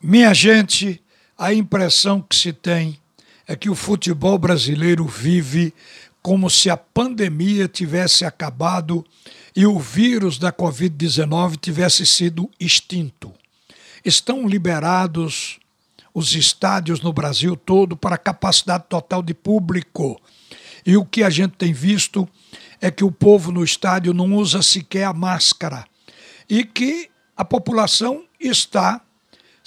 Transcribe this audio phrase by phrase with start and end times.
[0.00, 1.02] Minha gente,
[1.36, 3.00] a impressão que se tem
[3.48, 5.74] é que o futebol brasileiro vive
[6.22, 9.04] como se a pandemia tivesse acabado
[9.56, 13.34] e o vírus da Covid-19 tivesse sido extinto.
[14.04, 15.58] Estão liberados
[16.14, 20.20] os estádios no Brasil todo para capacidade total de público.
[20.86, 22.28] E o que a gente tem visto
[22.80, 25.84] é que o povo no estádio não usa sequer a máscara
[26.48, 29.00] e que a população está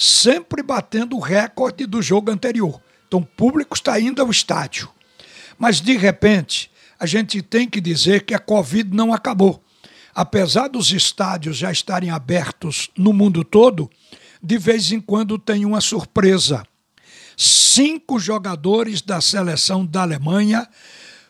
[0.00, 2.80] sempre batendo o recorde do jogo anterior.
[3.06, 4.88] Então, o público está indo ao estádio.
[5.58, 9.62] Mas, de repente, a gente tem que dizer que a Covid não acabou.
[10.14, 13.90] Apesar dos estádios já estarem abertos no mundo todo,
[14.42, 16.64] de vez em quando tem uma surpresa.
[17.36, 20.66] Cinco jogadores da seleção da Alemanha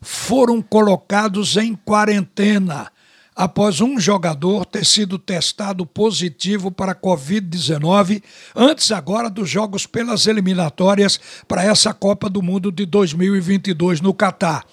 [0.00, 2.90] foram colocados em quarentena
[3.36, 8.22] após um jogador ter sido testado positivo para a Covid-19,
[8.54, 14.64] antes agora dos jogos pelas eliminatórias para essa Copa do Mundo de 2022 no Catar.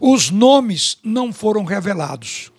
[0.00, 2.50] Os nomes não foram revelados.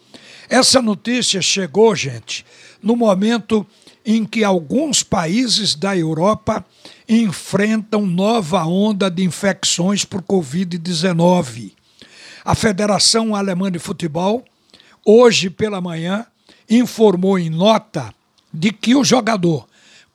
[0.47, 2.45] Essa notícia chegou, gente,
[2.81, 3.65] no momento
[4.05, 6.63] em que alguns países da Europa
[7.09, 11.71] enfrentam nova onda de infecções por Covid-19.
[12.45, 14.45] A Federação Alemã de Futebol
[15.07, 16.25] hoje pela manhã,
[16.69, 18.13] informou em nota
[18.53, 19.65] de que o jogador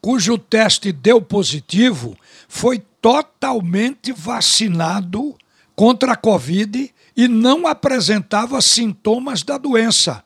[0.02, 2.14] cujo teste deu positivo
[2.46, 5.34] foi totalmente vacinado
[5.74, 10.22] contra a Covid e não apresentava sintomas da doença.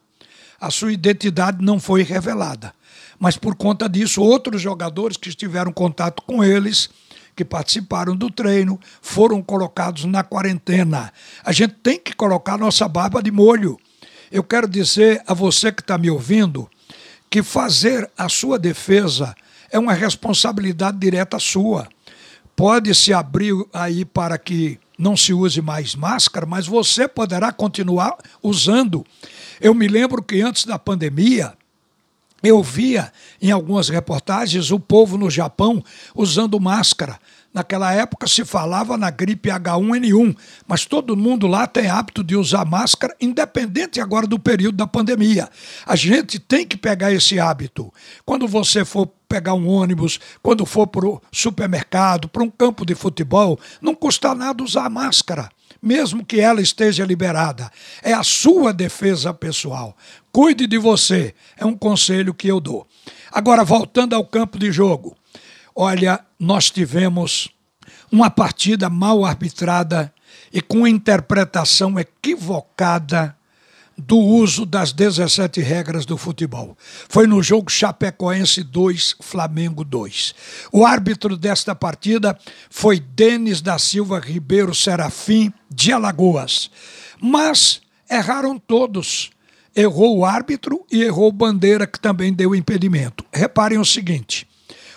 [0.61, 2.75] A sua identidade não foi revelada.
[3.21, 6.91] Mas por conta disso, outros jogadores que estiveram em contato com eles,
[7.37, 11.13] que participaram do treino, foram colocados na quarentena.
[11.45, 13.79] A gente tem que colocar nossa barba de molho
[14.31, 16.69] eu quero dizer a você que está me ouvindo
[17.31, 19.35] que fazer a sua defesa
[19.71, 21.89] é uma responsabilidade direta sua.
[22.55, 28.17] Pode se abrir aí para que não se use mais máscara, mas você poderá continuar
[28.43, 29.05] usando.
[29.61, 31.53] Eu me lembro que antes da pandemia,
[32.43, 35.83] eu via em algumas reportagens o povo no Japão
[36.15, 37.19] usando máscara.
[37.57, 40.37] Naquela época se falava na gripe H1N1,
[40.69, 45.49] mas todo mundo lá tem hábito de usar máscara, independente agora do período da pandemia.
[45.87, 47.91] A gente tem que pegar esse hábito.
[48.27, 52.95] Quando você for pegar um ônibus, quando for para o supermercado, para um campo de
[52.95, 55.49] futebol, não custa nada usar máscara,
[55.87, 57.71] mesmo que ela esteja liberada.
[58.03, 59.97] É a sua defesa pessoal.
[60.33, 62.87] Cuide de você, é um conselho que eu dou.
[63.31, 65.17] Agora, voltando ao campo de jogo.
[65.75, 67.49] Olha, nós tivemos
[68.11, 70.13] uma partida mal arbitrada
[70.53, 73.37] e com interpretação equivocada
[73.97, 76.77] do uso das 17 regras do futebol.
[77.09, 80.35] Foi no jogo Chapecoense 2, Flamengo 2.
[80.71, 86.71] O árbitro desta partida foi Denis da Silva Ribeiro Serafim, de Alagoas.
[87.21, 87.81] Mas
[88.11, 89.31] erraram todos.
[89.75, 93.25] Errou o árbitro e errou Bandeira, que também deu impedimento.
[93.33, 94.47] Reparem o seguinte: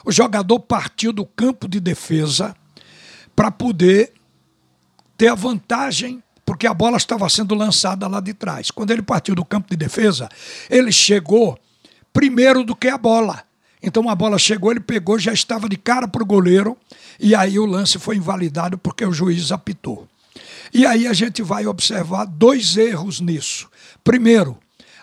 [0.05, 2.55] o jogador partiu do campo de defesa
[3.35, 4.13] para poder
[5.17, 6.23] ter a vantagem,
[6.59, 8.69] porque a bola estava sendo lançada lá de trás.
[8.69, 10.27] Quando ele partiu do campo de defesa,
[10.69, 11.57] ele chegou
[12.11, 13.43] primeiro do que a bola.
[13.81, 16.75] Então a bola chegou, ele pegou, já estava de cara para o goleiro,
[17.17, 20.05] e aí o lance foi invalidado porque o juiz apitou.
[20.73, 23.69] E aí a gente vai observar dois erros nisso.
[24.03, 24.57] Primeiro,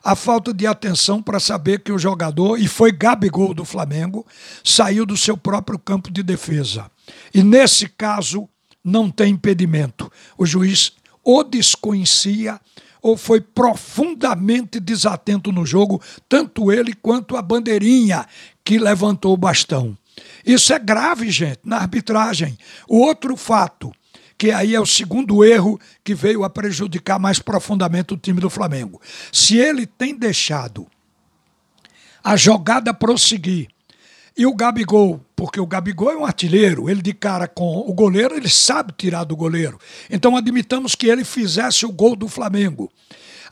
[0.04, 4.26] a falta de atenção para saber que o jogador, e foi Gabigol do Flamengo,
[4.62, 6.90] saiu do seu próprio campo de defesa.
[7.32, 8.46] E nesse caso,
[8.84, 10.12] não tem impedimento.
[10.36, 10.92] O juiz
[11.26, 12.60] ou desconhecia
[13.02, 18.24] ou foi profundamente desatento no jogo, tanto ele quanto a bandeirinha
[18.64, 19.98] que levantou o bastão.
[20.44, 22.56] Isso é grave, gente, na arbitragem.
[22.88, 23.92] O outro fato
[24.38, 28.50] que aí é o segundo erro que veio a prejudicar mais profundamente o time do
[28.50, 29.00] Flamengo.
[29.32, 30.86] Se ele tem deixado
[32.22, 33.68] a jogada prosseguir
[34.36, 38.34] e o Gabigol, porque o Gabigol é um artilheiro, ele de cara com o goleiro,
[38.36, 39.78] ele sabe tirar do goleiro.
[40.10, 42.92] Então admitamos que ele fizesse o gol do Flamengo.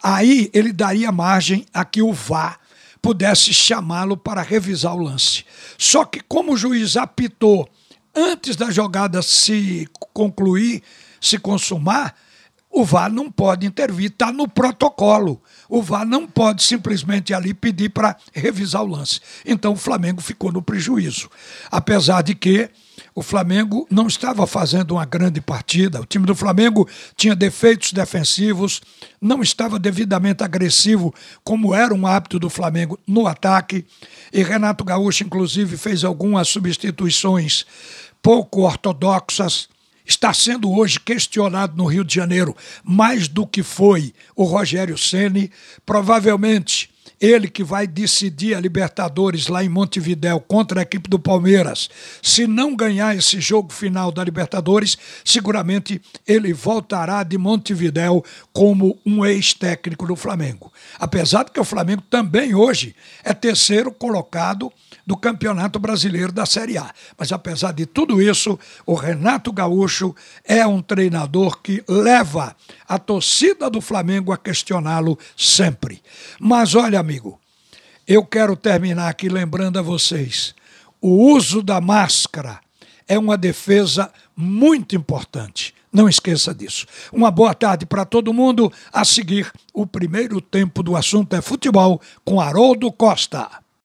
[0.02, 2.60] Aí ele daria margem a que o VAR
[3.00, 5.44] pudesse chamá-lo para revisar o lance.
[5.78, 7.68] Só que como o juiz apitou
[8.14, 10.82] antes da jogada se concluir,
[11.20, 12.14] se consumar,
[12.74, 15.40] o VAR não pode intervir, está no protocolo.
[15.68, 19.20] O VAR não pode simplesmente ali pedir para revisar o lance.
[19.46, 21.30] Então o Flamengo ficou no prejuízo.
[21.70, 22.68] Apesar de que
[23.14, 26.00] o Flamengo não estava fazendo uma grande partida.
[26.00, 28.80] O time do Flamengo tinha defeitos defensivos,
[29.20, 33.84] não estava devidamente agressivo, como era um hábito do Flamengo no ataque.
[34.32, 37.64] E Renato Gaúcho, inclusive, fez algumas substituições
[38.20, 39.68] pouco ortodoxas
[40.04, 45.50] está sendo hoje questionado no Rio de Janeiro mais do que foi o Rogério Ceni,
[45.84, 51.88] provavelmente ele que vai decidir a Libertadores lá em Montevidéu contra a equipe do Palmeiras.
[52.22, 59.24] Se não ganhar esse jogo final da Libertadores, seguramente ele voltará de Montevidéu como um
[59.24, 60.72] ex-técnico do Flamengo.
[60.98, 64.72] Apesar de que o Flamengo também hoje é terceiro colocado
[65.06, 66.90] do Campeonato Brasileiro da Série A.
[67.18, 70.14] Mas apesar de tudo isso, o Renato Gaúcho
[70.44, 72.56] é um treinador que leva
[72.88, 76.02] a torcida do Flamengo a questioná-lo sempre.
[76.40, 77.38] Mas olha, amigo,
[78.08, 80.54] eu quero terminar aqui lembrando a vocês:
[81.00, 82.58] o uso da máscara
[83.06, 85.74] é uma defesa muito importante.
[85.92, 86.86] Não esqueça disso.
[87.12, 88.72] Uma boa tarde para todo mundo.
[88.92, 93.48] A seguir, o primeiro tempo do assunto é futebol com Haroldo Costa.